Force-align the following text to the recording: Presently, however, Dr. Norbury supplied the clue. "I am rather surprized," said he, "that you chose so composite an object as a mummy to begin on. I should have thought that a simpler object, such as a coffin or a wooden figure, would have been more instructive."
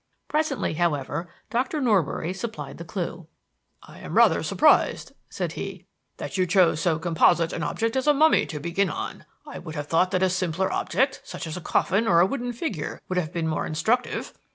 Presently, 0.27 0.73
however, 0.73 1.29
Dr. 1.51 1.79
Norbury 1.79 2.33
supplied 2.33 2.79
the 2.79 2.83
clue. 2.83 3.27
"I 3.83 3.99
am 3.99 4.15
rather 4.17 4.41
surprized," 4.41 5.13
said 5.29 5.51
he, 5.51 5.85
"that 6.17 6.37
you 6.39 6.47
chose 6.47 6.81
so 6.81 6.97
composite 6.97 7.53
an 7.53 7.61
object 7.61 7.95
as 7.95 8.07
a 8.07 8.13
mummy 8.15 8.47
to 8.47 8.59
begin 8.59 8.89
on. 8.89 9.25
I 9.45 9.61
should 9.61 9.75
have 9.75 9.85
thought 9.85 10.09
that 10.09 10.23
a 10.23 10.29
simpler 10.31 10.71
object, 10.73 11.21
such 11.23 11.45
as 11.45 11.55
a 11.55 11.61
coffin 11.61 12.07
or 12.07 12.19
a 12.19 12.25
wooden 12.25 12.51
figure, 12.51 12.99
would 13.09 13.19
have 13.19 13.31
been 13.31 13.47
more 13.47 13.67
instructive." 13.67 14.33